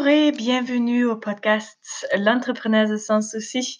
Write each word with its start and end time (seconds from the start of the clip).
Bonjour 0.00 0.16
et 0.16 0.32
bienvenue 0.32 1.04
au 1.04 1.14
podcast 1.14 2.06
L'entrepreneuse 2.16 3.04
sans 3.04 3.20
souci. 3.20 3.76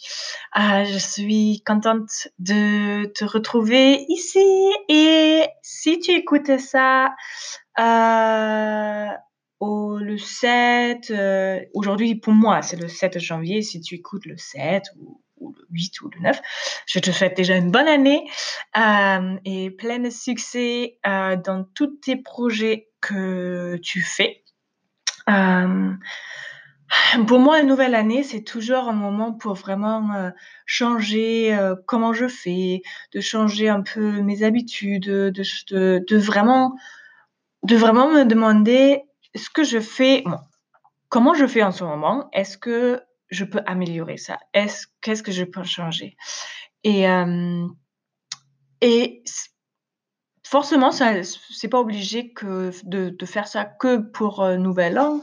Euh, 0.55 0.85
je 0.85 0.99
suis 0.99 1.63
contente 1.65 2.29
de 2.39 3.07
te 3.07 3.25
retrouver 3.25 4.05
ici 4.07 4.71
et 4.91 5.45
si 5.63 5.99
tu 5.99 6.11
écoutes 6.11 6.59
ça 6.59 7.15
euh, 7.79 9.07
au, 9.61 9.97
le 9.97 10.19
7, 10.19 11.11
euh, 11.11 11.61
aujourd'hui 11.73 12.17
pour 12.17 12.35
moi 12.35 12.61
c'est 12.61 12.77
le 12.77 12.89
7 12.89 13.19
janvier, 13.19 13.63
si 13.63 13.81
tu 13.81 13.95
écoutes 13.95 14.27
le 14.27 14.37
7 14.37 14.83
ou, 14.99 15.23
ou, 15.39 15.55
le 15.55 15.67
8 15.71 16.03
ou 16.03 16.11
le 16.11 16.21
9, 16.21 16.39
je 16.85 16.99
te 16.99 17.11
souhaite 17.13 17.35
déjà 17.35 17.57
une 17.57 17.71
bonne 17.71 17.89
année 17.89 18.29
euh, 18.77 19.37
et 19.47 19.71
plein 19.71 20.01
de 20.01 20.11
succès 20.11 20.99
dans 21.03 21.65
tous 21.75 21.99
tes 22.03 22.17
projets 22.17 22.91
que 23.01 23.79
tu 23.83 24.03
fais. 24.03 24.40
Euh, 25.29 25.93
pour 27.27 27.39
moi, 27.39 27.61
une 27.61 27.67
nouvelle 27.67 27.95
année, 27.95 28.23
c'est 28.23 28.43
toujours 28.43 28.89
un 28.89 28.93
moment 28.93 29.33
pour 29.33 29.55
vraiment 29.55 30.13
euh, 30.15 30.31
changer 30.67 31.57
euh, 31.57 31.75
comment 31.87 32.13
je 32.13 32.29
fais, 32.29 32.83
de 33.13 33.21
changer 33.21 33.69
un 33.69 33.83
peu 33.83 34.23
mes 34.23 34.43
habitudes, 34.43 35.05
de, 35.05 36.17
vraiment, 36.17 36.77
de 37.63 37.77
vraiment 37.77 38.11
me 38.11 38.25
demander 38.25 39.03
ce 39.35 39.51
que 39.51 39.63
je 39.63 39.79
fais, 39.81 40.25
comment 41.09 41.35
je 41.35 41.47
fais 41.47 41.63
en 41.63 41.73
ce 41.73 41.85
moment, 41.85 42.29
est-ce 42.33 42.59
que 42.59 43.01
je 43.31 43.45
peux 43.45 43.61
améliorer 43.67 44.17
ça, 44.17 44.39
est-ce 44.55 44.89
qu'est-ce 45.01 45.23
que 45.23 45.33
je 45.33 45.45
peux 45.45 45.63
changer, 45.63 46.17
et 46.83 47.07
forcément, 50.51 50.91
c'est 50.91 51.69
pas 51.69 51.79
obligé 51.79 52.35
de, 52.83 53.25
faire 53.25 53.47
ça 53.47 53.65
que 53.65 53.99
pour 53.99 54.43
euh, 54.43 54.57
Nouvel 54.57 54.99
An. 54.99 55.23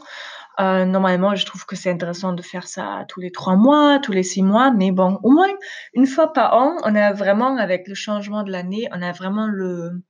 Euh, 0.60 0.86
normalement, 0.86 1.36
je 1.36 1.46
trouve 1.46 1.66
que 1.66 1.76
c'est 1.76 1.92
intéressant 1.92 2.34
de 2.34 2.42
faire 2.42 2.68
ça 2.68 3.06
tous 3.10 3.20
les 3.20 3.32
trois 3.32 3.58
mois, 3.58 4.00
tous 4.00 4.14
les 4.14 4.24
six 4.24 4.42
mois, 4.42 4.72
mais 4.72 4.92
bon, 4.92 5.20
au 5.24 5.32
moins 5.32 5.50
une 5.94 6.08
fois 6.08 6.34
par 6.34 6.56
an, 6.56 6.78
on 6.84 6.96
a 6.96 7.12
vraiment, 7.14 7.58
avec 7.58 7.88
le 7.88 7.94
changement 7.94 8.44
de 8.44 8.52
l'année, 8.52 8.88
on 8.92 9.02
a 9.02 9.12
vraiment 9.12 9.48
le, 9.48 10.02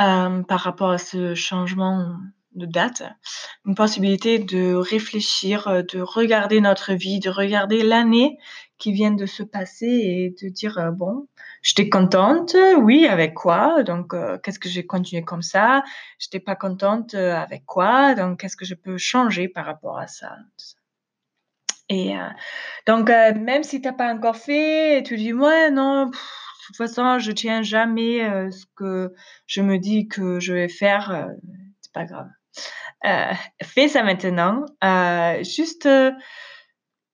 euh, 0.00 0.42
par 0.42 0.60
rapport 0.60 0.90
à 0.90 0.98
ce 0.98 1.34
changement 1.34 2.16
de 2.54 2.66
date, 2.66 3.02
une 3.64 3.74
possibilité 3.74 4.38
de 4.38 4.74
réfléchir, 4.74 5.68
euh, 5.68 5.82
de 5.82 6.00
regarder 6.00 6.60
notre 6.60 6.92
vie, 6.94 7.20
de 7.20 7.30
regarder 7.30 7.82
l'année 7.82 8.38
qui 8.78 8.92
vient 8.92 9.12
de 9.12 9.26
se 9.26 9.42
passer 9.42 9.86
et 9.86 10.34
de 10.42 10.48
dire 10.48 10.78
euh, 10.78 10.90
bon, 10.90 11.28
j'étais 11.62 11.88
contente, 11.88 12.56
oui, 12.78 13.06
avec 13.06 13.34
quoi? 13.34 13.82
Donc 13.82 14.14
euh, 14.14 14.38
qu'est-ce 14.38 14.58
que 14.58 14.68
j'ai 14.68 14.84
continué 14.84 15.22
comme 15.22 15.42
ça? 15.42 15.82
J'étais 16.18 16.40
pas 16.40 16.56
contente 16.56 17.14
avec 17.14 17.64
quoi? 17.64 18.14
Donc 18.14 18.40
qu'est-ce 18.40 18.56
que 18.56 18.64
je 18.64 18.74
peux 18.74 18.98
changer 18.98 19.48
par 19.48 19.64
rapport 19.64 19.98
à 19.98 20.06
ça? 20.06 20.36
Et 21.88 22.14
donc 22.86 23.10
même 23.10 23.64
si 23.64 23.82
t'as 23.82 23.92
pas 23.92 24.14
encore 24.14 24.36
fait, 24.36 25.02
tu 25.04 25.16
dis 25.16 25.32
ouais 25.32 25.70
non. 25.70 26.06
De 26.06 26.12
toute 26.66 26.76
façon, 26.76 27.18
je 27.18 27.32
tiens 27.32 27.62
jamais 27.62 28.50
ce 28.50 28.64
que 28.76 29.12
je 29.46 29.60
me 29.60 29.78
dis 29.78 30.08
que 30.08 30.40
je 30.40 30.54
vais 30.54 30.68
faire. 30.68 31.28
c'est 31.82 31.92
pas 31.92 32.04
grave. 32.04 32.28
Euh, 33.04 33.32
fais 33.62 33.88
ça 33.88 34.02
maintenant. 34.02 34.64
Euh, 34.84 35.42
juste. 35.42 35.86
Euh, 35.86 36.12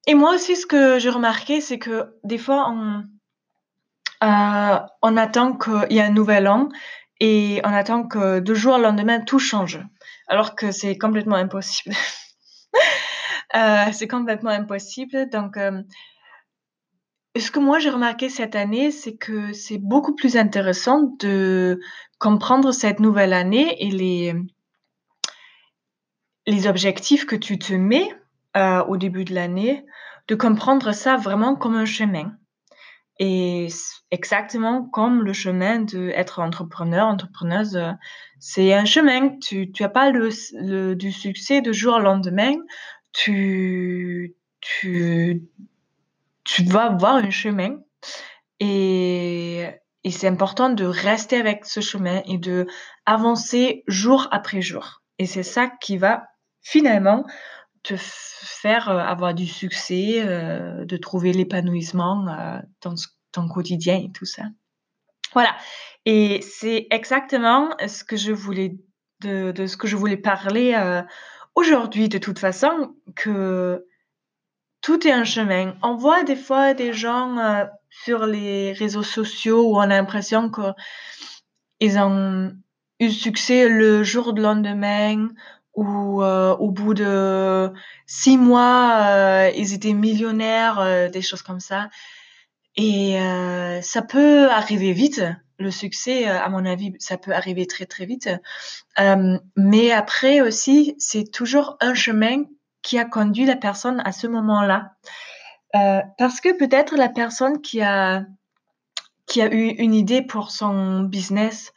et 0.06 0.14
moi 0.14 0.34
aussi, 0.34 0.56
ce 0.56 0.67
que 0.67 0.98
j'ai 0.98 1.11
remarqué, 1.11 1.61
c'est 1.61 1.79
que 1.79 2.14
des 2.24 2.39
fois, 2.39 2.70
on, 4.20 5.17
attend 5.17 5.57
qu'il 5.57 5.86
y 5.90 5.98
ait 5.98 6.02
un 6.02 6.11
nouvel 6.11 6.48
an 6.48 6.68
et 7.20 7.61
on 7.64 7.73
attend 7.73 8.07
que 8.07 8.40
deux 8.40 8.55
jours 8.55 8.77
au 8.77 8.79
lendemain, 8.79 9.20
tout 9.20 9.39
change. 9.39 9.80
Alors 10.29 10.55
que 10.55 10.73
c'est 10.73 10.96
complètement 10.96 11.36
impossible. 11.36 11.95
c'est 13.92 14.08
complètement 14.08 14.51
impossible. 14.51 15.29
Donc, 15.30 15.58
ce 17.36 17.51
que 17.51 17.61
moi 17.61 17.79
j'ai 17.79 17.90
remarqué 17.90 18.30
cette 18.30 18.57
année, 18.57 18.90
c'est 18.90 19.17
que 19.17 19.52
c'est 19.52 19.79
beaucoup 19.79 20.14
plus 20.14 20.36
intéressant 20.36 21.14
de 21.20 21.80
comprendre 22.18 22.73
cette 22.73 23.01
nouvelle 23.01 23.34
année 23.34 23.77
et 23.86 23.90
les, 23.90 24.34
les 26.48 26.67
objectifs 26.67 27.27
que 27.27 27.36
tu 27.36 27.59
te 27.59 27.75
mets 27.75 28.11
euh, 28.57 28.83
au 28.85 28.97
début 28.97 29.25
de 29.25 29.35
l'année, 29.35 29.85
de 30.29 30.35
comprendre 30.35 30.92
ça 30.92 31.17
vraiment 31.17 31.55
comme 31.55 31.75
un 31.75 31.85
chemin. 31.85 32.33
Et 33.19 33.69
exactement 34.11 34.85
comme 34.85 35.23
le 35.23 35.35
chemin 35.35 35.81
d'être 35.81 36.41
entrepreneur, 36.41 37.07
entrepreneuse, 37.07 37.77
euh, 37.77 37.92
c'est 38.39 38.73
un 38.73 38.87
chemin. 38.87 39.37
Tu 39.41 39.70
n'as 39.79 39.89
pas 39.91 40.11
le, 40.11 40.95
du 40.95 41.13
succès 41.13 41.61
de 41.61 41.73
jour 41.73 41.97
au 41.97 41.98
lendemain. 41.98 42.55
Tu, 43.13 44.35
tu, 44.61 45.42
tu 46.45 46.63
vas 46.64 46.97
voir 46.98 47.17
un 47.17 47.31
chemin. 47.31 47.77
Et, 48.58 49.67
et 50.03 50.11
c'est 50.11 50.29
important 50.29 50.70
de 50.70 50.87
rester 50.87 51.37
avec 51.37 51.67
ce 51.67 51.81
chemin 51.81 52.23
et 52.25 52.39
de 52.39 52.67
avancer 53.05 53.85
jour 53.87 54.29
après 54.31 54.63
jour. 54.63 55.03
Et 55.19 55.27
c'est 55.27 55.42
ça 55.42 55.67
qui 55.67 55.98
va 55.98 56.25
finalement 56.68 57.24
te 57.83 57.95
faire 57.96 58.90
euh, 58.90 58.98
avoir 58.98 59.33
du 59.33 59.46
succès, 59.46 60.20
euh, 60.23 60.84
de 60.84 60.96
trouver 60.98 61.33
l'épanouissement 61.33 62.29
euh, 62.29 62.58
dans 62.83 62.95
ton 63.33 63.48
quotidien 63.48 63.96
et 63.96 64.12
tout 64.12 64.27
ça. 64.27 64.42
Voilà. 65.33 65.57
Et 66.05 66.42
c'est 66.42 66.86
exactement 66.90 67.70
ce 67.86 68.05
que 68.05 68.17
je 68.17 68.33
voulais 68.33 68.77
de, 69.20 69.67
ce 69.67 69.77
que 69.77 69.86
je 69.86 69.96
voulais 69.96 70.17
parler 70.17 70.74
aujourd'hui 71.55 72.08
de 72.08 72.18
toute 72.18 72.39
façon 72.39 72.95
que 73.14 73.84
tout 74.80 75.07
est 75.07 75.12
un 75.12 75.24
chemin. 75.24 75.74
On 75.83 75.96
voit 75.96 76.23
des 76.23 76.36
fois 76.36 76.73
des 76.73 76.95
gens 76.95 77.68
sur 77.90 78.24
les 78.24 78.73
réseaux 78.73 79.02
sociaux 79.02 79.68
où 79.68 79.77
on 79.77 79.80
a 79.80 79.86
l'impression 79.89 80.51
qu'ils 80.51 81.98
ont 81.98 82.52
eu 83.01 83.11
succès 83.11 83.68
le 83.68 84.02
jour 84.02 84.33
de 84.33 84.40
lendemain 84.40 85.28
où 85.78 86.24
euh, 86.24 86.56
au 86.56 86.72
bout 86.72 86.92
de 86.92 87.72
six 88.05 88.36
mois, 88.36 89.05
euh, 89.06 89.50
ils 89.55 89.72
étaient 89.74 89.92
millionnaires, 89.92 90.80
euh, 90.80 91.08
des 91.08 91.22
choses 91.22 91.42
comme 91.42 91.61
ça. 91.61 91.89
Et 92.74 93.20
euh, 93.20 93.80
ça 93.80 94.02
peut 94.02 94.50
arriver 94.50 94.92
vite. 94.92 95.22
Le 95.61 95.70
succès, 95.70 96.28
euh, 96.28 96.40
à 96.40 96.48
mon 96.48 96.64
avis, 96.64 96.94
ça 96.98 97.16
peut 97.16 97.33
arriver 97.33 97.66
très 97.68 97.86
très 97.86 98.06
vite. 98.06 98.28
Euh, 98.98 99.39
mais 99.56 99.92
après 99.92 100.40
aussi, 100.40 100.96
c'est 100.98 101.30
toujours 101.30 101.77
un 101.80 101.95
chemin 101.95 102.42
qui 102.83 102.98
a 102.98 103.05
conduit 103.05 103.45
la 103.46 103.56
personne 103.56 104.02
à 104.05 104.10
ce 104.10 104.27
moment-là. 104.27 104.95
parce 106.18 106.40
que 106.40 106.58
peut-être 106.58 106.96
la 106.96 107.08
personne 107.08 107.60
qui 107.60 107.83
a 107.83 108.24
qui 109.27 109.42
a 109.42 109.52
eu 109.52 109.68
une 109.84 109.95
idée 109.95 110.22
pour 110.22 110.50
son 110.50 111.02
business 111.02 111.72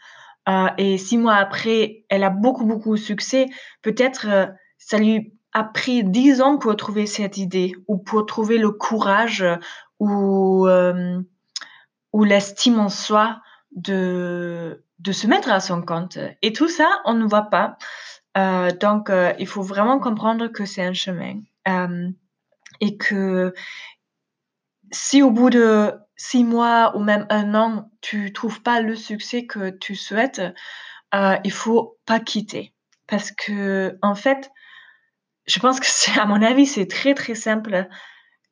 euh, 0.50 0.68
et 0.78 0.97
six 0.97 1.18
mois 1.18 1.35
après, 1.35 2.06
elle 2.09 2.24
a 2.24 2.29
beaucoup, 2.29 2.66
beaucoup 2.66 2.96
de 2.96 3.02
succès. 3.02 3.47
Peut-être 3.81 4.28
euh, 4.28 4.47
ça 4.78 4.97
lui 4.97 5.34
a 5.53 5.63
pris 5.63 6.03
dix 6.03 6.41
ans 6.41 6.57
pour 6.57 6.75
trouver 6.75 7.06
cette 7.06 7.38
idée 7.38 7.74
ou 7.88 7.97
pour 7.97 8.25
trouver 8.25 8.57
le 8.57 8.72
courage 8.72 9.46
ou, 10.00 10.68
euh, 10.68 11.22
ou 12.13 12.24
l'estime 12.24 12.80
en 12.80 12.90
soi 12.90 13.41
de, 13.72 14.84
de 15.00 15.12
se 15.12 15.28
mettre 15.28 15.51
à 15.51 15.59
son 15.59 15.81
compte. 15.81 16.18
Et 16.41 16.53
tout 16.53 16.69
ça, 16.69 17.01
on 17.06 17.13
ne 17.13 17.25
voit 17.25 17.50
pas. 17.50 17.77
Euh, 18.38 18.71
donc, 18.71 19.10
euh, 19.10 19.33
il 19.39 19.48
faut 19.48 19.62
vraiment 19.62 20.00
comprendre 20.00 20.48
que 20.48 20.66
c'est 20.66 20.83
un 20.83 20.94
chemin. 20.94 21.42
Euh, 21.68 22.10
et 22.80 22.98
que 22.98 23.54
si 24.92 25.21
au 25.21 25.31
bout 25.31 25.50
de 25.50 25.94
six 26.21 26.44
mois 26.44 26.95
ou 26.95 27.00
même 27.00 27.25
un 27.29 27.56
an, 27.56 27.89
tu 28.01 28.31
trouves 28.31 28.62
pas 28.62 28.79
le 28.79 28.95
succès 28.95 29.47
que 29.47 29.71
tu 29.71 29.95
souhaites, 29.95 30.41
euh, 31.15 31.35
il 31.44 31.51
faut 31.51 31.97
pas 32.06 32.19
quitter. 32.19 32.75
Parce 33.07 33.31
que, 33.31 33.97
en 34.03 34.13
fait, 34.13 34.51
je 35.47 35.59
pense 35.59 35.79
que 35.79 35.88
c'est, 35.89 36.19
à 36.19 36.25
mon 36.27 36.44
avis, 36.44 36.68
c'est 36.68 36.88
très 36.88 37.15
très 37.15 37.33
simple. 37.33 37.88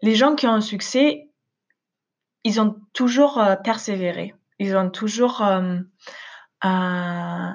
Les 0.01 0.16
gens 0.16 0.36
qui 0.36 0.48
ont 0.48 0.54
un 0.54 0.62
succès, 0.62 1.30
ils 2.44 2.60
ont 2.60 2.75
toujours 2.94 3.38
euh, 3.38 3.56
persévéré. 3.56 4.33
Ils 4.57 4.75
ont 4.75 4.89
toujours 4.89 5.44
euh, 5.44 5.77
euh, 6.66 7.51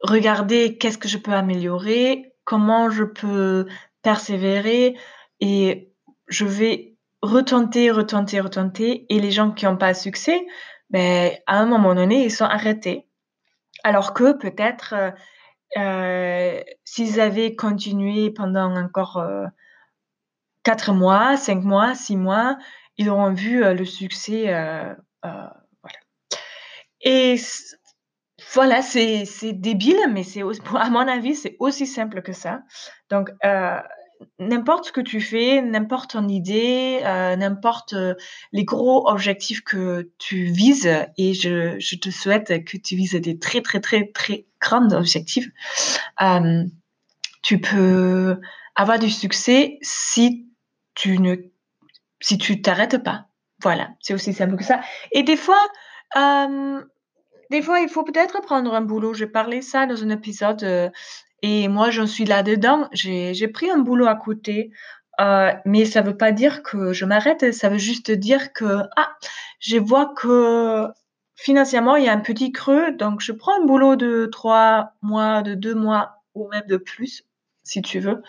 regardé 0.00 0.78
qu'est-ce 0.78 0.98
que 0.98 1.08
je 1.08 1.18
peux 1.18 1.32
améliorer, 1.32 2.34
comment 2.44 2.90
je 2.90 3.04
peux 3.04 3.68
persévérer 4.02 4.98
et 5.40 5.92
je 6.26 6.44
vais 6.44 6.95
retenter, 7.26 7.90
retenter, 7.90 8.40
retenter. 8.40 9.06
Et 9.08 9.20
les 9.20 9.30
gens 9.30 9.50
qui 9.50 9.64
n'ont 9.64 9.76
pas 9.76 9.94
succès, 9.94 10.46
ben, 10.90 11.32
à 11.46 11.58
un 11.58 11.66
moment 11.66 11.94
donné, 11.94 12.24
ils 12.24 12.30
sont 12.30 12.44
arrêtés. 12.44 13.06
Alors 13.84 14.14
que 14.14 14.32
peut-être, 14.32 14.94
euh, 14.94 15.10
euh, 15.76 16.60
s'ils 16.84 17.20
avaient 17.20 17.54
continué 17.54 18.30
pendant 18.30 18.74
encore 18.76 19.18
euh, 19.18 19.46
quatre 20.62 20.92
mois, 20.92 21.36
cinq 21.36 21.62
mois, 21.62 21.94
six 21.94 22.16
mois, 22.16 22.58
ils 22.98 23.10
auront 23.10 23.32
vu 23.32 23.62
le 23.62 23.84
succès. 23.84 24.52
Et 27.02 27.36
voilà, 28.52 28.82
c'est 28.82 29.52
débile, 29.52 30.00
mais 30.10 30.24
c'est 30.24 30.42
à 30.74 30.90
mon 30.90 31.06
avis, 31.06 31.34
c'est 31.34 31.56
aussi 31.60 31.86
simple 31.86 32.22
que 32.22 32.32
ça. 32.32 32.62
Donc, 33.10 33.30
n'importe 34.38 34.86
ce 34.86 34.92
que 34.92 35.00
tu 35.00 35.20
fais, 35.20 35.62
n'importe 35.62 36.12
ton 36.12 36.28
idée, 36.28 37.00
euh, 37.04 37.36
n'importe 37.36 37.94
euh, 37.94 38.14
les 38.52 38.64
gros 38.64 39.08
objectifs 39.08 39.62
que 39.62 40.10
tu 40.18 40.44
vises, 40.44 40.90
et 41.16 41.34
je, 41.34 41.78
je, 41.78 41.96
te 41.96 42.10
souhaite 42.10 42.64
que 42.64 42.76
tu 42.76 42.96
vises 42.96 43.14
des 43.14 43.38
très, 43.38 43.60
très, 43.60 43.80
très, 43.80 44.06
très 44.06 44.46
grands 44.60 44.92
objectifs, 44.92 45.48
euh, 46.22 46.64
tu 47.42 47.60
peux 47.60 48.40
avoir 48.74 48.98
du 48.98 49.10
succès 49.10 49.78
si 49.82 50.48
tu 50.94 51.18
ne, 51.18 51.36
si 52.20 52.38
tu 52.38 52.60
t'arrêtes 52.62 53.02
pas. 53.02 53.26
Voilà, 53.62 53.90
c'est 54.00 54.14
aussi 54.14 54.32
simple 54.32 54.56
que 54.56 54.64
ça. 54.64 54.80
Et 55.12 55.22
des 55.22 55.36
fois, 55.36 55.60
des 57.50 57.62
fois, 57.62 57.80
il 57.80 57.88
faut 57.88 58.02
peut-être 58.02 58.40
prendre 58.42 58.74
un 58.74 58.80
boulot. 58.80 59.14
J'ai 59.14 59.26
parlé 59.26 59.62
ça 59.62 59.86
dans 59.86 60.02
un 60.02 60.10
épisode 60.10 60.62
euh, 60.64 60.90
et 61.42 61.68
moi, 61.68 61.90
j'en 61.90 62.06
suis 62.06 62.24
là-dedans. 62.24 62.88
J'ai 62.92 63.48
pris 63.48 63.70
un 63.70 63.78
boulot 63.78 64.06
à 64.06 64.16
côté, 64.16 64.70
euh, 65.20 65.52
mais 65.64 65.84
ça 65.84 66.02
ne 66.02 66.08
veut 66.08 66.16
pas 66.16 66.32
dire 66.32 66.62
que 66.62 66.92
je 66.92 67.04
m'arrête. 67.04 67.52
Ça 67.52 67.68
veut 67.68 67.78
juste 67.78 68.10
dire 68.10 68.52
que, 68.52 68.82
ah, 68.96 69.12
je 69.60 69.76
vois 69.76 70.12
que 70.16 70.86
financièrement, 71.36 71.96
il 71.96 72.04
y 72.04 72.08
a 72.08 72.12
un 72.12 72.20
petit 72.20 72.52
creux. 72.52 72.92
Donc, 72.92 73.20
je 73.20 73.32
prends 73.32 73.60
un 73.60 73.64
boulot 73.64 73.96
de 73.96 74.26
trois 74.26 74.92
mois, 75.02 75.42
de 75.42 75.54
deux 75.54 75.74
mois 75.74 76.22
ou 76.34 76.48
même 76.48 76.66
de 76.68 76.76
plus, 76.76 77.24
si 77.62 77.82
tu 77.82 78.00
veux. 78.00 78.22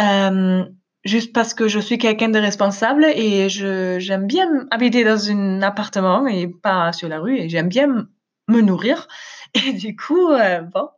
Euh, 0.00 0.64
juste 1.04 1.32
parce 1.32 1.54
que 1.54 1.68
je 1.68 1.78
suis 1.80 1.98
quelqu'un 1.98 2.28
de 2.28 2.38
responsable 2.38 3.04
et 3.04 3.48
j'aime 3.48 4.26
bien 4.26 4.66
habiter 4.70 5.04
dans 5.04 5.30
un 5.30 5.62
appartement 5.62 6.26
et 6.26 6.48
pas 6.48 6.92
sur 6.92 7.08
la 7.08 7.18
rue 7.20 7.38
et 7.38 7.48
j'aime 7.48 7.68
bien 7.68 8.08
me 8.48 8.60
nourrir. 8.60 9.08
Et 9.54 9.72
du 9.72 9.96
coup, 9.96 10.30
euh, 10.30 10.60
bon, 10.60 10.88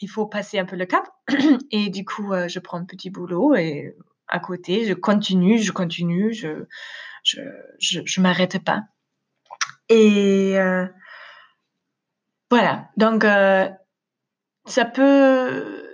il 0.00 0.08
faut 0.08 0.26
passer 0.26 0.58
un 0.58 0.64
peu 0.64 0.76
le 0.76 0.86
cap. 0.86 1.04
Et 1.70 1.90
du 1.90 2.04
coup, 2.04 2.32
euh, 2.32 2.48
je 2.48 2.58
prends 2.58 2.78
un 2.78 2.84
petit 2.84 3.10
boulot 3.10 3.54
et 3.54 3.96
à 4.28 4.40
côté, 4.40 4.86
je 4.86 4.94
continue, 4.94 5.58
je 5.58 5.72
continue, 5.72 6.32
je 6.32 6.64
je, 7.22 7.40
je, 7.78 8.20
m'arrête 8.20 8.62
pas. 8.62 8.82
Et 9.88 10.58
euh, 10.58 10.86
voilà, 12.50 12.88
donc 12.96 13.24
ça 14.66 14.84
peut 14.84 15.84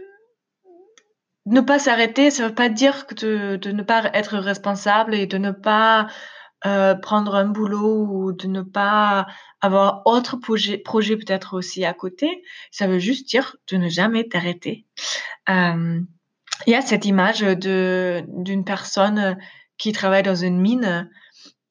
ne 1.46 1.60
pas 1.60 1.78
s'arrêter, 1.78 2.30
ça 2.30 2.48
veut 2.48 2.54
pas 2.54 2.68
dire 2.68 3.06
que 3.06 3.56
de, 3.56 3.70
ne 3.70 3.82
pas 3.82 4.10
être 4.14 4.38
responsable 4.38 5.14
et 5.14 5.26
de 5.26 5.38
ne 5.38 5.50
pas 5.50 6.08
euh, 6.66 6.94
prendre 6.94 7.34
un 7.34 7.46
boulot 7.46 8.06
ou 8.06 8.32
de 8.32 8.46
ne 8.46 8.62
pas 8.62 9.26
avoir 9.60 10.02
autre 10.04 10.36
projet, 10.36 10.76
projet 10.76 11.16
peut-être 11.16 11.54
aussi 11.54 11.84
à 11.84 11.94
côté. 11.94 12.42
Ça 12.70 12.86
veut 12.86 12.98
juste 12.98 13.28
dire 13.28 13.56
de 13.68 13.76
ne 13.76 13.88
jamais 13.88 14.28
t'arrêter. 14.28 14.84
Euh, 15.48 16.00
il 16.66 16.72
y 16.72 16.76
a 16.76 16.82
cette 16.82 17.06
image 17.06 17.40
de 17.40 18.24
d'une 18.28 18.64
personne 18.64 19.38
qui 19.78 19.92
travaille 19.92 20.22
dans 20.22 20.34
une 20.34 20.60
mine 20.60 21.10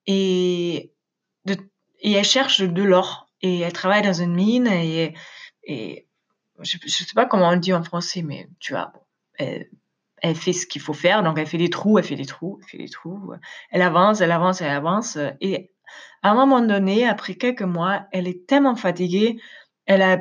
et, 0.08 0.92
de, 1.46 1.56
et 2.00 2.14
elle 2.14 2.26
cherche 2.26 2.62
de 2.62 2.84
l'or 2.84 3.30
et 3.42 3.60
elle 3.60 3.74
travaille 3.74 4.02
dans 4.02 4.14
une 4.14 4.34
mine 4.34 4.66
et, 4.66 5.14
et 5.64 6.08
je 6.62 6.78
ne 6.84 6.90
sais 6.90 7.06
pas 7.14 7.28
comment 7.28 7.50
on 7.50 7.58
dit 7.58 7.74
en 7.74 7.84
français, 7.84 8.24
mais 8.24 8.50
tu 8.60 8.74
vois, 8.74 8.92
elle, 9.38 9.70
elle 10.22 10.36
fait 10.36 10.54
ce 10.54 10.68
qu'il 10.68 10.82
faut 10.82 10.94
faire. 10.94 11.24
Donc, 11.24 11.38
elle 11.38 11.48
fait 11.48 11.58
des 11.58 11.70
trous, 11.70 11.98
elle 11.98 12.06
fait 12.06 12.16
des 12.16 12.26
trous, 12.26 12.60
elle 12.62 12.70
fait 12.70 12.78
des 12.78 12.90
trous. 12.90 13.34
Elle 13.72 13.82
avance, 13.82 14.22
elle 14.22 14.32
avance, 14.32 14.62
elle 14.62 14.72
avance. 14.72 15.18
Et 15.42 15.72
à 16.22 16.32
un 16.32 16.36
moment 16.36 16.62
donné, 16.62 17.08
après 17.08 17.36
quelques 17.36 17.62
mois, 17.62 18.06
elle 18.12 18.28
est 18.28 18.48
tellement 18.48 18.76
fatiguée, 18.76 19.40
elle 19.86 20.02
a 20.02 20.20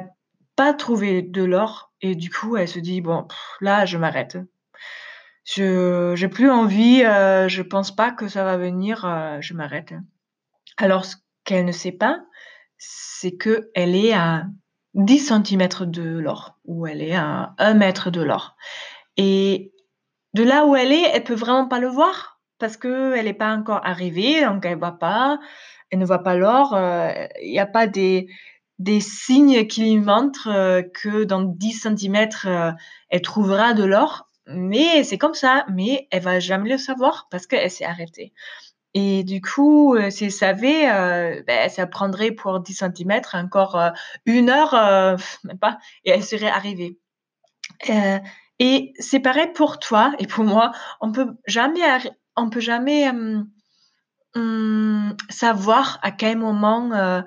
pas 0.56 0.74
trouvé 0.74 1.22
de 1.22 1.44
l'or. 1.44 1.92
Et 2.00 2.14
du 2.14 2.30
coup, 2.30 2.56
elle 2.56 2.68
se 2.68 2.78
dit, 2.78 3.00
bon, 3.00 3.26
là, 3.60 3.84
je 3.84 3.98
m'arrête. 3.98 4.38
Je 5.44 6.12
j'ai 6.14 6.28
plus 6.28 6.50
envie, 6.50 7.02
euh, 7.04 7.48
je 7.48 7.62
pense 7.62 7.94
pas 7.94 8.10
que 8.10 8.28
ça 8.28 8.44
va 8.44 8.58
venir, 8.58 9.04
euh, 9.06 9.38
je 9.40 9.54
m'arrête. 9.54 9.94
Alors, 10.76 11.04
ce 11.04 11.16
qu'elle 11.44 11.64
ne 11.64 11.72
sait 11.72 11.92
pas, 11.92 12.20
c'est 12.76 13.36
que 13.36 13.70
elle 13.74 13.96
est 13.96 14.12
à 14.12 14.44
10 14.94 15.32
cm 15.44 15.68
de 15.86 16.18
l'or, 16.18 16.58
ou 16.64 16.86
elle 16.86 17.02
est 17.02 17.16
à 17.16 17.54
1 17.58 17.74
mètre 17.74 18.10
de 18.10 18.20
l'or. 18.20 18.56
Et 19.16 19.72
de 20.38 20.44
là 20.44 20.66
où 20.66 20.76
elle 20.76 20.92
est, 20.92 21.10
elle 21.12 21.24
peut 21.24 21.34
vraiment 21.34 21.66
pas 21.66 21.80
le 21.80 21.88
voir 21.88 22.40
parce 22.58 22.76
qu'elle 22.76 23.24
n'est 23.24 23.34
pas 23.34 23.52
encore 23.52 23.80
arrivée, 23.84 24.44
donc 24.44 24.64
elle 24.64 24.78
voit 24.78 24.98
pas, 24.98 25.40
elle 25.90 25.98
ne 25.98 26.06
voit 26.06 26.22
pas 26.22 26.36
l'or. 26.36 26.74
Euh, 26.74 27.26
il 27.42 27.50
n'y 27.50 27.58
a 27.58 27.66
pas 27.66 27.88
des, 27.88 28.28
des 28.78 29.00
signes 29.00 29.66
qui 29.66 29.82
lui 29.82 29.98
montrent 29.98 30.48
euh, 30.48 30.82
que 30.82 31.24
dans 31.24 31.42
10 31.42 31.72
cm, 31.72 32.28
euh, 32.44 32.72
elle 33.10 33.22
trouvera 33.22 33.74
de 33.74 33.82
l'or. 33.82 34.28
Mais 34.46 35.02
c'est 35.02 35.18
comme 35.18 35.34
ça, 35.34 35.66
mais 35.72 36.06
elle 36.12 36.22
va 36.22 36.38
jamais 36.38 36.70
le 36.70 36.78
savoir 36.78 37.26
parce 37.30 37.46
qu'elle 37.46 37.70
s'est 37.70 37.84
arrêtée. 37.84 38.32
Et 38.94 39.24
du 39.24 39.40
coup, 39.40 39.96
si 40.08 40.24
elle 40.24 40.32
savait, 40.32 40.86
ben, 41.46 41.68
ça 41.68 41.86
prendrait 41.86 42.30
pour 42.30 42.58
10 42.60 42.74
cm 42.74 43.20
encore 43.34 43.78
une 44.24 44.48
heure, 44.48 44.72
même 45.44 45.58
pas, 45.58 45.78
et 46.06 46.10
elle 46.10 46.24
serait 46.24 46.48
arrivée. 46.48 46.98
Et 48.58 48.92
c'est 48.98 49.20
pareil 49.20 49.52
pour 49.54 49.78
toi 49.78 50.12
et 50.18 50.26
pour 50.26 50.44
moi. 50.44 50.72
On 51.00 51.12
peut 51.12 51.28
jamais, 51.46 51.82
on 52.36 52.50
peut 52.50 52.60
jamais 52.60 53.08
hum, 54.34 55.16
savoir 55.28 55.98
à 56.02 56.10
quel 56.10 56.38
moment 56.38 56.92
euh, 56.92 57.22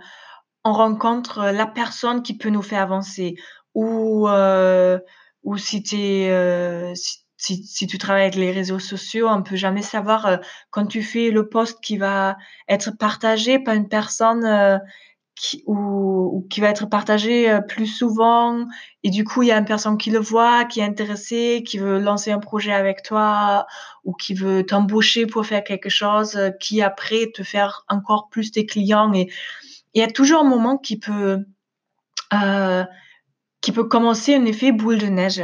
on 0.63 0.74
rencontre 0.74 1.51
la 1.51 1.66
personne 1.66 2.24
qui 2.24 2.38
peut 2.38 2.50
nous 2.50 2.62
faire 2.62 2.81
avancer 2.81 3.36
ou 3.74 4.28
euh, 4.28 5.00
ou 5.44 5.57
si, 5.57 5.83
euh, 6.30 6.94
si, 7.38 7.66
si, 7.66 7.88
tu 7.88 7.98
travailles 7.98 8.24
avec 8.24 8.36
les 8.36 8.51
réseaux 8.51 8.77
sociaux, 8.77 9.27
on 9.27 9.42
peut 9.42 9.56
jamais 9.56 9.81
savoir 9.81 10.39
quand 10.69 10.86
tu 10.86 11.01
fais 11.01 11.31
le 11.31 11.50
post 11.50 11.80
qui 11.81 11.98
va 11.98 12.38
être 12.68 12.92
partagé 12.92 13.57
par 13.57 13.74
une 13.74 13.89
personne 13.89 14.80
qui, 15.42 15.64
ou, 15.66 16.46
qui 16.52 16.62
va 16.62 16.70
être 16.70 16.86
partagé 16.86 17.50
euh, 17.50 17.62
plus 17.62 17.88
souvent. 17.88 18.68
Et 19.04 19.10
du 19.10 19.24
coup 19.24 19.42
il 19.42 19.48
y 19.48 19.52
a 19.52 19.58
une 19.58 19.65
personne 19.65 19.98
qui 19.98 20.12
le 20.12 20.20
voit, 20.20 20.65
qui 20.65 20.82
est 20.82 20.84
intéressée, 20.84 21.63
qui 21.65 21.80
veut 21.80 22.00
lancer 22.00 22.32
un 22.32 22.38
projet 22.39 22.72
avec 22.72 23.01
toi 23.01 23.65
ou 24.04 24.13
qui 24.13 24.36
veut 24.36 24.63
t'embaucher 24.63 25.25
pour 25.25 25.46
faire 25.46 25.63
quelque 25.63 25.89
chose, 25.89 26.36
euh, 26.36 26.51
qui 26.51 26.84
après 26.84 27.32
te 27.34 27.42
faire 27.42 27.86
encore 27.89 28.30
plus 28.30 28.51
tes 28.51 28.68
clients. 28.68 29.12
Et 29.13 29.32
il 29.96 30.01
y 30.01 30.04
a 30.04 30.08
toujours 30.08 30.42
un 30.42 30.50
moment 30.50 30.77
qui 30.77 31.00
peut 31.00 31.39
euh, 32.34 32.86
qui 33.62 33.72
peut 33.72 33.86
commencer 33.86 34.36
un 34.36 34.46
effet 34.46 34.72
boule 34.72 35.00
de 35.00 35.08
neige. 35.08 35.44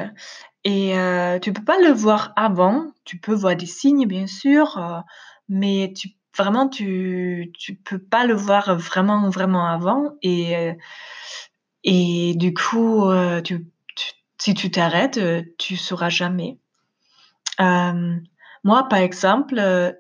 Et 0.64 0.98
euh, 0.98 1.40
tu 1.40 1.54
peux 1.54 1.64
pas 1.64 1.80
le 1.80 1.92
voir 1.92 2.34
avant, 2.36 2.92
tu 3.04 3.20
peux 3.20 3.34
voir 3.34 3.56
des 3.56 3.66
signes 3.66 4.06
bien 4.06 4.28
sûr, 4.28 5.04
mais 5.50 5.94
tu 5.96 6.17
vraiment, 6.38 6.70
tu 6.70 7.52
tu 7.58 7.76
peux 7.76 8.00
pas 8.00 8.26
le 8.26 8.34
voir 8.34 8.78
vraiment, 8.78 9.30
vraiment 9.30 9.68
avant 9.68 10.16
et 10.22 10.56
euh, 10.56 10.74
et 11.84 12.34
du 12.36 12.54
coup, 12.54 13.06
euh, 13.10 13.42
si 14.38 14.54
tu 14.54 14.72
t'arrêtes, 14.72 15.18
euh, 15.18 15.44
tu 15.58 15.76
sauras 15.78 16.10
jamais. 16.10 16.58
moi, 17.60 18.88
par 18.90 19.00
exemple, 19.00 19.96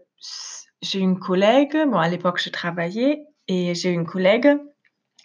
j'ai 0.81 0.99
une 0.99 1.19
collègue, 1.19 1.77
bon, 1.87 1.97
à 1.97 2.09
l'époque, 2.09 2.41
je 2.43 2.49
travaillais 2.49 3.23
et 3.47 3.73
j'ai 3.75 3.89
une 3.89 4.05
collègue 4.05 4.57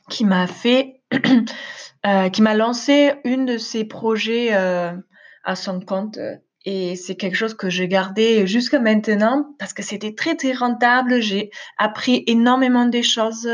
qui 0.08 0.24
m'a 0.24 0.46
fait, 0.46 1.02
qui 2.32 2.42
m'a 2.42 2.54
lancé 2.54 3.14
une 3.24 3.46
de 3.46 3.58
ses 3.58 3.84
projets, 3.84 4.52
à 4.52 5.56
son 5.56 5.80
compte, 5.80 6.18
et 6.64 6.94
c'est 6.96 7.16
quelque 7.16 7.34
chose 7.36 7.54
que 7.54 7.68
j'ai 7.68 7.88
gardé 7.88 8.46
jusqu'à 8.46 8.78
maintenant 8.78 9.54
parce 9.58 9.72
que 9.72 9.82
c'était 9.82 10.14
très 10.14 10.36
très 10.36 10.52
rentable. 10.52 11.20
J'ai 11.20 11.50
appris 11.76 12.22
énormément 12.26 12.86
des 12.86 13.02
choses. 13.02 13.48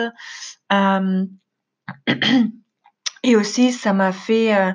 Euh, 0.73 1.25
et 3.23 3.37
aussi, 3.37 3.73
ça 3.73 3.95
m'a 3.95 4.12
fait, 4.12 4.55
euh, 4.55 4.73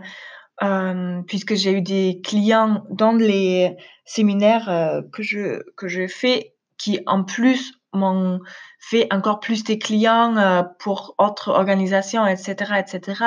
euh, 0.63 1.21
puisque 1.27 1.53
j'ai 1.53 1.73
eu 1.73 1.81
des 1.81 2.21
clients 2.23 2.83
dans 2.89 3.11
les 3.11 3.75
séminaires 4.05 5.03
que 5.11 5.21
je 5.21 5.61
que 5.75 5.87
je 5.87 6.07
fais, 6.07 6.55
qui 6.77 7.01
en 7.05 7.23
plus 7.23 7.73
m'ont 7.93 8.39
fait 8.79 9.07
encore 9.13 9.39
plus 9.39 9.63
des 9.63 9.77
clients 9.77 10.65
pour 10.79 11.13
autres 11.19 11.49
organisations, 11.49 12.25
etc., 12.25 12.73
etc. 12.79 13.25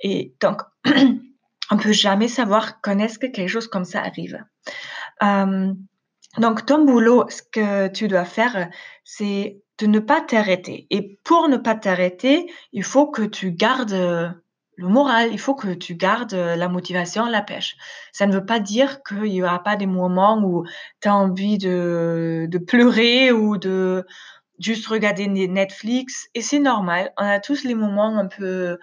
Et 0.00 0.34
donc 0.40 0.62
on 1.70 1.76
peut 1.76 1.92
jamais 1.92 2.28
savoir 2.28 2.80
quand 2.80 2.98
est-ce 2.98 3.18
que 3.18 3.26
quelque 3.26 3.48
chose 3.48 3.68
comme 3.68 3.84
ça 3.84 4.00
arrive. 4.00 4.42
Euh, 5.22 5.72
donc, 6.38 6.66
ton 6.66 6.84
boulot, 6.84 7.24
ce 7.28 7.42
que 7.42 7.88
tu 7.88 8.08
dois 8.08 8.24
faire, 8.24 8.68
c'est 9.04 9.60
de 9.78 9.86
ne 9.86 9.98
pas 9.98 10.20
t'arrêter. 10.20 10.86
Et 10.90 11.18
pour 11.24 11.48
ne 11.48 11.56
pas 11.56 11.74
t'arrêter, 11.74 12.50
il 12.72 12.84
faut 12.84 13.10
que 13.10 13.22
tu 13.22 13.52
gardes 13.52 13.92
le 14.78 14.88
moral, 14.88 15.30
il 15.32 15.40
faut 15.40 15.54
que 15.54 15.72
tu 15.72 15.94
gardes 15.94 16.34
la 16.34 16.68
motivation, 16.68 17.24
la 17.26 17.40
pêche. 17.42 17.76
Ça 18.12 18.26
ne 18.26 18.32
veut 18.32 18.44
pas 18.44 18.60
dire 18.60 19.02
qu'il 19.02 19.22
n'y 19.22 19.42
aura 19.42 19.62
pas 19.62 19.76
des 19.76 19.86
moments 19.86 20.38
où 20.42 20.64
tu 21.00 21.08
as 21.08 21.14
envie 21.14 21.56
de 21.58 22.58
pleurer 22.58 23.32
ou 23.32 23.56
de 23.56 24.04
juste 24.58 24.86
regarder 24.86 25.26
Netflix 25.28 26.28
et 26.34 26.42
c'est 26.42 26.58
normal. 26.58 27.12
On 27.16 27.24
a 27.24 27.40
tous 27.40 27.64
les 27.64 27.74
moments 27.74 28.16
un 28.16 28.26
peu 28.26 28.78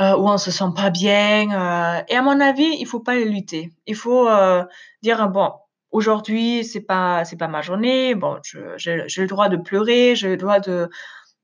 euh, 0.00 0.16
où 0.16 0.28
on 0.28 0.38
se 0.38 0.50
sent 0.50 0.72
pas 0.76 0.90
bien. 0.90 1.50
Euh, 1.50 2.02
et 2.08 2.16
à 2.16 2.22
mon 2.22 2.40
avis, 2.40 2.76
il 2.78 2.86
faut 2.86 3.00
pas 3.00 3.16
les 3.16 3.24
lutter. 3.24 3.72
Il 3.86 3.96
faut 3.96 4.28
euh, 4.28 4.64
dire 5.02 5.28
bon, 5.28 5.52
aujourd'hui 5.90 6.64
c'est 6.64 6.82
pas 6.82 7.24
c'est 7.24 7.36
pas 7.36 7.48
ma 7.48 7.62
journée. 7.62 8.14
Bon, 8.14 8.38
j'ai 8.42 8.96
le 8.96 9.26
droit 9.26 9.48
de 9.48 9.56
pleurer, 9.56 10.14
j'ai 10.14 10.28
le 10.28 10.36
droit 10.36 10.60
de, 10.60 10.88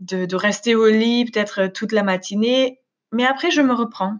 de 0.00 0.26
de 0.26 0.36
rester 0.36 0.74
au 0.74 0.88
lit 0.88 1.24
peut-être 1.24 1.66
toute 1.66 1.92
la 1.92 2.02
matinée, 2.04 2.80
mais 3.12 3.26
après 3.26 3.50
je 3.50 3.60
me 3.60 3.74
reprends. 3.74 4.18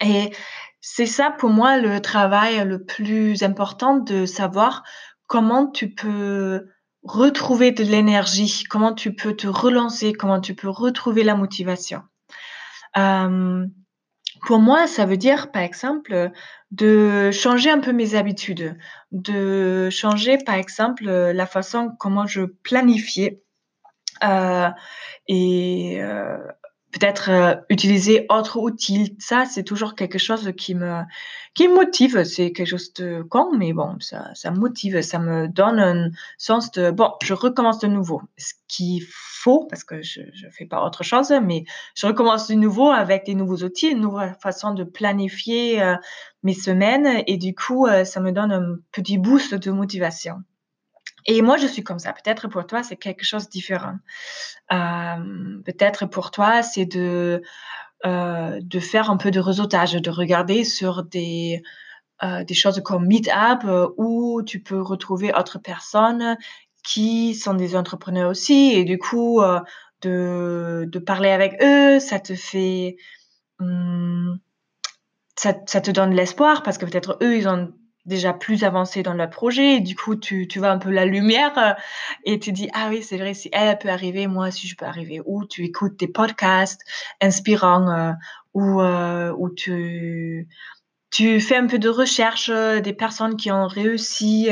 Et 0.00 0.32
c'est 0.80 1.06
ça 1.06 1.30
pour 1.30 1.50
moi 1.50 1.78
le 1.78 2.00
travail 2.00 2.64
le 2.64 2.84
plus 2.84 3.42
important 3.42 3.96
de 3.98 4.26
savoir 4.26 4.82
comment 5.26 5.70
tu 5.70 5.94
peux 5.94 6.66
retrouver 7.04 7.72
de 7.72 7.84
l'énergie, 7.84 8.64
comment 8.68 8.94
tu 8.94 9.14
peux 9.14 9.34
te 9.36 9.46
relancer, 9.46 10.12
comment 10.12 10.40
tu 10.40 10.54
peux 10.54 10.68
retrouver 10.68 11.22
la 11.24 11.36
motivation. 11.36 12.02
Euh, 12.98 13.66
pour 14.46 14.58
moi, 14.58 14.86
ça 14.86 15.06
veut 15.06 15.16
dire, 15.16 15.50
par 15.50 15.62
exemple, 15.62 16.30
de 16.70 17.30
changer 17.32 17.70
un 17.70 17.80
peu 17.80 17.92
mes 17.92 18.14
habitudes, 18.14 18.76
de 19.12 19.88
changer, 19.90 20.38
par 20.38 20.56
exemple, 20.56 21.04
la 21.04 21.46
façon 21.46 21.90
comment 21.98 22.26
je 22.26 22.42
planifiais. 22.42 23.42
Euh, 24.24 24.68
et 25.28 25.98
euh, 26.00 26.38
peut-être 26.90 27.30
euh, 27.30 27.54
utiliser 27.68 28.26
autre 28.30 28.58
outils. 28.58 29.16
Ça, 29.18 29.44
c'est 29.44 29.62
toujours 29.62 29.94
quelque 29.94 30.18
chose 30.18 30.52
qui 30.56 30.74
me, 30.74 31.02
qui 31.54 31.68
me 31.68 31.74
motive. 31.74 32.24
C'est 32.24 32.52
quelque 32.52 32.68
chose 32.68 32.92
de 32.94 33.22
con, 33.22 33.50
mais 33.56 33.72
bon, 33.72 33.96
ça, 34.00 34.30
ça 34.34 34.50
me 34.50 34.58
motive. 34.58 35.00
Ça 35.02 35.18
me 35.18 35.48
donne 35.48 35.78
un 35.78 36.10
sens 36.38 36.70
de, 36.72 36.90
bon, 36.90 37.12
je 37.22 37.34
recommence 37.34 37.78
de 37.78 37.88
nouveau. 37.88 38.22
Ce 38.38 38.54
qu'il 38.68 39.02
faut, 39.04 39.66
parce 39.66 39.84
que 39.84 40.02
je 40.02 40.20
ne 40.20 40.50
fais 40.50 40.66
pas 40.66 40.84
autre 40.84 41.02
chose, 41.04 41.32
mais 41.42 41.64
je 41.94 42.06
recommence 42.06 42.48
de 42.48 42.54
nouveau 42.54 42.90
avec 42.90 43.26
des 43.26 43.34
nouveaux 43.34 43.62
outils, 43.64 43.88
une 43.88 44.00
nouvelle 44.00 44.36
façon 44.40 44.72
de 44.72 44.84
planifier 44.84 45.82
euh, 45.82 45.96
mes 46.42 46.54
semaines. 46.54 47.22
Et 47.26 47.36
du 47.36 47.54
coup, 47.54 47.86
euh, 47.86 48.04
ça 48.04 48.20
me 48.20 48.32
donne 48.32 48.52
un 48.52 48.76
petit 48.92 49.18
boost 49.18 49.54
de 49.54 49.70
motivation. 49.70 50.42
Et 51.30 51.42
moi, 51.42 51.58
je 51.58 51.66
suis 51.66 51.84
comme 51.84 51.98
ça. 51.98 52.14
Peut-être 52.14 52.48
pour 52.48 52.66
toi, 52.66 52.82
c'est 52.82 52.96
quelque 52.96 53.22
chose 53.22 53.44
de 53.44 53.50
différent. 53.50 53.96
Euh, 54.72 55.60
peut-être 55.66 56.06
pour 56.06 56.30
toi, 56.30 56.62
c'est 56.62 56.86
de, 56.86 57.42
euh, 58.06 58.58
de 58.62 58.80
faire 58.80 59.10
un 59.10 59.18
peu 59.18 59.30
de 59.30 59.38
réseautage, 59.38 59.92
de 59.92 60.10
regarder 60.10 60.64
sur 60.64 61.04
des, 61.04 61.62
euh, 62.22 62.44
des 62.44 62.54
choses 62.54 62.80
comme 62.82 63.06
Meetup 63.06 63.62
où 63.98 64.42
tu 64.42 64.62
peux 64.62 64.80
retrouver 64.80 65.30
d'autres 65.32 65.58
personnes 65.58 66.38
qui 66.82 67.34
sont 67.34 67.54
des 67.54 67.76
entrepreneurs 67.76 68.30
aussi. 68.30 68.72
Et 68.72 68.84
du 68.84 68.96
coup, 68.96 69.42
de, 70.00 70.86
de 70.90 70.98
parler 70.98 71.30
avec 71.30 71.62
eux, 71.62 72.00
ça 72.00 72.20
te 72.20 72.34
fait... 72.34 72.96
Hum, 73.60 74.38
ça, 75.36 75.54
ça, 75.66 75.80
te 75.80 75.90
donne 75.90 76.14
l'espoir 76.14 76.62
parce 76.62 76.78
que 76.78 76.86
peut-être 76.86 77.18
eux, 77.22 77.36
ils 77.36 77.48
ont 77.48 77.72
déjà 78.08 78.32
plus 78.32 78.64
avancé 78.64 79.02
dans 79.04 79.14
le 79.14 79.30
projet. 79.30 79.76
Et 79.76 79.80
du 79.80 79.94
coup, 79.94 80.16
tu, 80.16 80.48
tu 80.48 80.58
vois 80.58 80.70
un 80.70 80.78
peu 80.78 80.90
la 80.90 81.04
lumière 81.04 81.56
euh, 81.58 81.74
et 82.24 82.40
tu 82.40 82.50
dis, 82.52 82.68
ah 82.74 82.88
oui, 82.90 83.02
c'est 83.02 83.18
vrai, 83.18 83.34
si 83.34 83.48
elle 83.52 83.78
peut 83.78 83.90
arriver, 83.90 84.26
moi 84.26 84.48
aussi 84.48 84.66
je 84.66 84.76
peux 84.76 84.86
arriver. 84.86 85.20
Ou 85.26 85.44
tu 85.44 85.64
écoutes 85.64 85.96
des 85.98 86.08
podcasts 86.08 86.80
inspirants 87.20 87.88
euh, 87.90 88.12
ou, 88.54 88.80
euh, 88.80 89.32
ou 89.38 89.50
tu, 89.50 90.48
tu 91.10 91.40
fais 91.40 91.56
un 91.56 91.66
peu 91.66 91.78
de 91.78 91.88
recherche 91.88 92.50
des 92.50 92.92
personnes 92.92 93.36
qui 93.36 93.52
ont 93.52 93.66
réussi. 93.68 94.48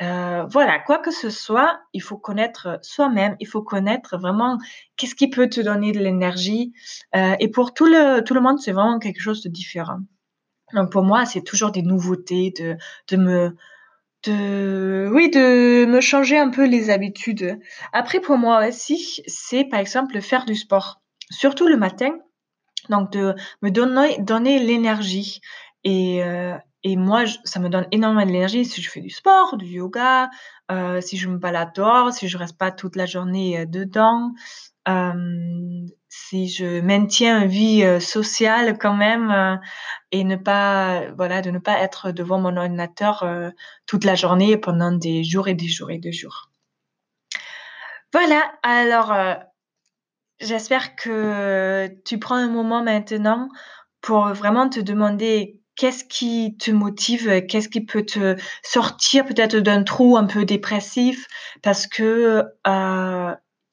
voilà, 0.00 0.78
quoi 0.80 0.98
que 0.98 1.10
ce 1.12 1.30
soit, 1.30 1.80
il 1.92 2.02
faut 2.02 2.18
connaître 2.18 2.78
soi-même, 2.82 3.36
il 3.38 3.46
faut 3.46 3.62
connaître 3.62 4.18
vraiment 4.18 4.58
qu'est-ce 4.96 5.14
qui 5.14 5.30
peut 5.30 5.48
te 5.48 5.60
donner 5.60 5.92
de 5.92 6.00
l'énergie. 6.00 6.72
et 7.14 7.48
pour 7.48 7.74
tout 7.74 7.86
le, 7.86 8.22
tout 8.22 8.34
le 8.34 8.40
monde, 8.40 8.58
c'est 8.60 8.72
vraiment 8.72 8.98
quelque 8.98 9.20
chose 9.20 9.42
de 9.42 9.48
différent. 9.48 10.00
Donc 10.74 10.90
pour 10.90 11.02
moi, 11.02 11.24
c'est 11.26 11.42
toujours 11.42 11.70
des 11.70 11.82
nouveautés, 11.82 12.52
de, 12.58 12.76
de 13.08 13.16
me 13.16 13.56
de 14.24 15.08
oui 15.12 15.30
de 15.30 15.84
me 15.86 16.00
changer 16.00 16.38
un 16.38 16.50
peu 16.50 16.66
les 16.66 16.90
habitudes. 16.90 17.58
Après 17.92 18.20
pour 18.20 18.38
moi 18.38 18.66
aussi, 18.68 19.22
c'est 19.26 19.64
par 19.64 19.80
exemple 19.80 20.20
faire 20.20 20.44
du 20.44 20.54
sport, 20.54 21.02
surtout 21.30 21.66
le 21.68 21.76
matin. 21.76 22.18
Donc 22.88 23.12
de 23.12 23.34
me 23.62 23.70
donner 23.70 24.18
donner 24.20 24.58
l'énergie 24.58 25.40
et 25.84 26.22
euh, 26.24 26.56
et 26.84 26.96
moi, 26.96 27.24
ça 27.44 27.60
me 27.60 27.68
donne 27.68 27.86
énormément 27.92 28.26
d'énergie 28.26 28.64
si 28.64 28.82
je 28.82 28.90
fais 28.90 29.00
du 29.00 29.10
sport, 29.10 29.56
du 29.56 29.66
yoga, 29.66 30.30
euh, 30.70 31.00
si 31.00 31.16
je 31.16 31.28
me 31.28 31.38
balade 31.38 31.70
dehors, 31.76 32.12
si 32.12 32.28
je 32.28 32.36
reste 32.36 32.58
pas 32.58 32.72
toute 32.72 32.96
la 32.96 33.06
journée 33.06 33.60
euh, 33.60 33.66
dedans. 33.66 34.32
Si 36.08 36.48
je 36.48 36.80
maintiens 36.80 37.42
une 37.42 37.48
vie 37.48 38.00
sociale 38.00 38.78
quand 38.78 38.94
même 38.94 39.60
et 40.10 40.24
ne 40.24 40.36
pas 40.36 41.10
voilà 41.16 41.40
de 41.40 41.50
ne 41.50 41.58
pas 41.58 41.78
être 41.80 42.10
devant 42.10 42.38
mon 42.38 42.56
ordinateur 42.56 43.24
toute 43.86 44.04
la 44.04 44.14
journée 44.14 44.56
pendant 44.56 44.92
des 44.92 45.24
jours 45.24 45.48
et 45.48 45.54
des 45.54 45.68
jours 45.68 45.90
et 45.90 45.98
des 45.98 46.12
jours. 46.12 46.50
Voilà, 48.12 48.52
alors 48.62 49.14
j'espère 50.40 50.96
que 50.96 51.88
tu 52.04 52.18
prends 52.18 52.36
un 52.36 52.50
moment 52.50 52.82
maintenant 52.82 53.48
pour 54.00 54.28
vraiment 54.28 54.68
te 54.68 54.80
demander 54.80 55.60
qu'est-ce 55.76 56.04
qui 56.04 56.56
te 56.58 56.70
motive, 56.70 57.46
qu'est-ce 57.46 57.70
qui 57.70 57.80
peut 57.80 58.04
te 58.04 58.36
sortir 58.62 59.24
peut-être 59.24 59.56
d'un 59.56 59.82
trou 59.82 60.18
un 60.18 60.26
peu 60.26 60.44
dépressif 60.44 61.26
parce 61.62 61.86
que 61.86 62.44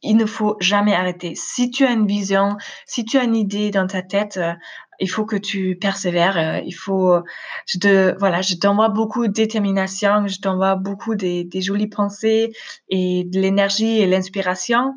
il 0.01 0.15
ne 0.15 0.25
faut 0.25 0.55
jamais 0.59 0.95
arrêter. 0.95 1.33
Si 1.35 1.71
tu 1.71 1.85
as 1.85 1.91
une 1.91 2.07
vision, 2.07 2.57
si 2.85 3.05
tu 3.05 3.17
as 3.17 3.23
une 3.23 3.35
idée 3.35 3.71
dans 3.71 3.87
ta 3.87 4.01
tête, 4.01 4.37
euh, 4.37 4.53
il 4.99 5.09
faut 5.09 5.25
que 5.25 5.35
tu 5.35 5.77
persévères. 5.79 6.37
Euh, 6.37 6.61
il 6.65 6.73
faut, 6.73 7.19
je 7.65 7.79
te, 7.79 8.17
voilà, 8.19 8.41
je 8.41 8.55
t'envoie 8.55 8.89
beaucoup 8.89 9.27
de 9.27 9.33
détermination, 9.33 10.27
je 10.27 10.39
t'envoie 10.39 10.75
beaucoup 10.75 11.15
des, 11.15 11.43
des, 11.43 11.61
jolies 11.61 11.87
pensées 11.87 12.51
et 12.89 13.23
de 13.25 13.39
l'énergie 13.39 13.99
et 13.99 14.07
l'inspiration. 14.07 14.93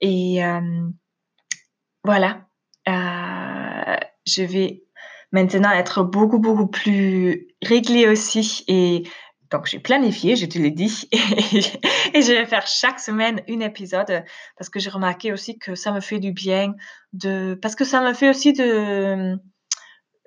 Et 0.00 0.44
euh, 0.44 0.60
voilà, 2.04 2.46
euh, 2.88 3.96
je 4.26 4.42
vais 4.42 4.84
maintenant 5.32 5.70
être 5.72 6.02
beaucoup 6.04 6.38
beaucoup 6.38 6.68
plus 6.68 7.48
réglée 7.62 8.08
aussi 8.08 8.64
et 8.68 9.04
donc, 9.50 9.66
j'ai 9.66 9.78
planifié, 9.78 10.36
je 10.36 10.46
te 10.46 10.58
l'ai 10.58 10.70
dit, 10.70 11.08
et, 11.12 12.22
je 12.22 12.32
vais 12.32 12.46
faire 12.46 12.66
chaque 12.66 13.00
semaine 13.00 13.42
un 13.48 13.60
épisode 13.60 14.24
parce 14.56 14.68
que 14.68 14.78
j'ai 14.78 14.90
remarqué 14.90 15.32
aussi 15.32 15.58
que 15.58 15.74
ça 15.74 15.92
me 15.92 16.00
fait 16.00 16.18
du 16.18 16.32
bien 16.32 16.74
de, 17.12 17.58
parce 17.60 17.74
que 17.74 17.84
ça 17.84 18.02
me 18.02 18.12
fait 18.12 18.28
aussi 18.28 18.52
de 18.52 19.38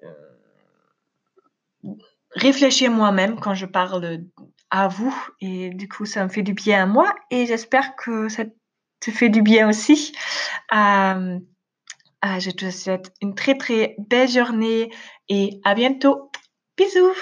euh, 0.03 1.93
réfléchir 2.31 2.89
moi-même 2.89 3.39
quand 3.39 3.53
je 3.53 3.67
parle 3.67 4.23
à 4.71 4.87
vous 4.87 5.15
et 5.39 5.69
du 5.69 5.87
coup, 5.87 6.05
ça 6.05 6.23
me 6.23 6.29
fait 6.29 6.43
du 6.43 6.53
bien 6.53 6.83
à 6.83 6.85
moi 6.87 7.13
et 7.29 7.45
j'espère 7.45 7.95
que 7.95 8.27
ça 8.27 8.43
te 9.01 9.11
fait 9.11 9.29
du 9.29 9.41
bien 9.41 9.69
aussi. 9.69 10.13
Euh, 10.73 11.39
euh, 12.23 12.39
je 12.39 12.51
te 12.51 12.69
souhaite 12.71 13.11
une 13.21 13.35
très 13.35 13.57
très 13.57 13.95
belle 13.97 14.29
journée 14.29 14.91
et 15.27 15.59
à 15.63 15.75
bientôt. 15.75 16.31
Bisous 16.77 17.13